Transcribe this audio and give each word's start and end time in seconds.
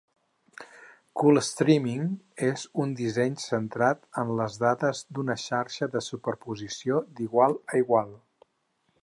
CoolStreaming 1.21 2.07
és 2.47 2.63
un 2.85 2.95
disseny 3.01 3.35
centrat 3.43 4.01
en 4.23 4.33
les 4.41 4.57
dades 4.65 5.05
d'una 5.19 5.37
xarxa 5.45 5.91
de 5.99 6.05
superposició 6.09 7.05
d'igual 7.21 7.59
a 7.77 7.81
igual. 7.85 8.13